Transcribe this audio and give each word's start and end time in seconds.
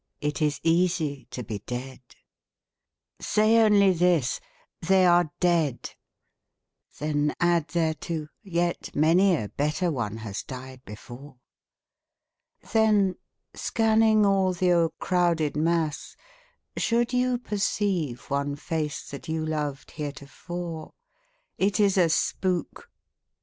It 0.19 0.41
is 0.41 0.59
easy 0.63 1.27
to 1.29 1.43
be 1.43 1.59
dead. 1.67 2.01
Say 3.19 3.59
only 3.59 3.91
this," 3.91 4.39
They 4.87 5.05
are 5.05 5.29
dead." 5.39 5.91
Then 6.97 7.35
add 7.39 7.67
thereto," 7.67 8.25
Yet 8.43 8.95
many 8.95 9.35
a 9.35 9.49
better 9.49 9.91
one 9.91 10.17
has 10.17 10.41
died 10.41 10.83
before." 10.85 11.37
Then, 12.73 13.15
scanning 13.53 14.25
all 14.25 14.53
the 14.53 14.71
o'ercrowded 14.71 15.55
mass, 15.55 16.15
should 16.77 17.13
you 17.13 17.37
Perceive 17.37 18.21
one 18.31 18.55
face 18.55 19.07
that 19.11 19.27
you 19.29 19.45
loved 19.45 19.91
heretofore, 19.91 20.93
It 21.59 21.79
is 21.79 21.95
a 21.95 22.09
spook. 22.09 22.89